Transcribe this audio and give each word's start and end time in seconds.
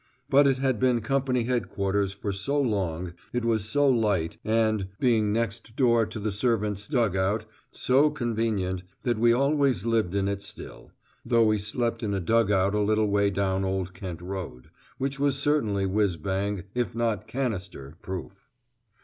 But 0.31 0.47
it 0.47 0.57
had 0.57 0.79
been 0.79 1.01
Company 1.01 1.43
Headquarters 1.43 2.11
for 2.11 2.31
so 2.33 2.59
long 2.59 3.13
it 3.33 3.45
was 3.45 3.65
so 3.69 3.87
light 3.87 4.37
and, 4.43 4.87
being 4.99 5.31
next 5.31 5.75
door 5.75 6.07
to 6.07 6.19
the 6.19 6.31
servants' 6.31 6.87
dug 6.87 7.15
out, 7.15 7.45
so 7.71 8.09
convenient 8.09 8.81
that 9.03 9.19
we 9.19 9.31
always 9.31 9.85
lived 9.85 10.15
in 10.15 10.27
it 10.27 10.41
still; 10.41 10.91
though 11.23 11.45
we 11.45 11.59
slept 11.59 12.01
in 12.01 12.15
a 12.15 12.19
dug 12.19 12.49
out 12.49 12.73
a 12.73 12.79
little 12.81 13.09
way 13.11 13.29
down 13.29 13.63
Old 13.63 13.93
Kent 13.93 14.23
Road, 14.23 14.71
which 14.97 15.19
was 15.19 15.37
certainly 15.37 15.85
whizz 15.85 16.17
bang 16.17 16.63
if 16.73 16.95
not 16.95 17.27
canister 17.27 17.93
proof. 18.01 18.49